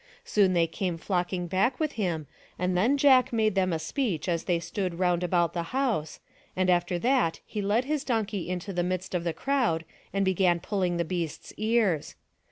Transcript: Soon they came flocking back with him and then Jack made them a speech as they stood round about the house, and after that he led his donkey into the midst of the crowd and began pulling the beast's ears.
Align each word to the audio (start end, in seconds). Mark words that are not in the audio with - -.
Soon 0.25 0.53
they 0.53 0.65
came 0.65 0.97
flocking 0.97 1.45
back 1.45 1.79
with 1.79 1.91
him 1.91 2.25
and 2.57 2.75
then 2.75 2.97
Jack 2.97 3.31
made 3.31 3.53
them 3.53 3.71
a 3.71 3.77
speech 3.77 4.27
as 4.27 4.45
they 4.45 4.59
stood 4.59 4.97
round 4.97 5.23
about 5.23 5.53
the 5.53 5.61
house, 5.77 6.19
and 6.55 6.71
after 6.71 6.97
that 6.97 7.39
he 7.45 7.61
led 7.61 7.85
his 7.85 8.03
donkey 8.03 8.49
into 8.49 8.73
the 8.73 8.81
midst 8.81 9.13
of 9.13 9.23
the 9.23 9.31
crowd 9.31 9.85
and 10.11 10.25
began 10.25 10.59
pulling 10.59 10.97
the 10.97 11.05
beast's 11.05 11.53
ears. 11.55 12.15